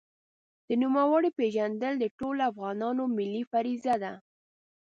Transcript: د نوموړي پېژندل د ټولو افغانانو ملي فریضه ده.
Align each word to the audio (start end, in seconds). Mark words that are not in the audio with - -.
د 0.67 0.69
نوموړي 0.83 1.29
پېژندل 1.37 1.93
د 1.99 2.05
ټولو 2.19 2.41
افغانانو 2.51 3.03
ملي 3.17 3.43
فریضه 3.51 3.95
ده. 4.03 4.13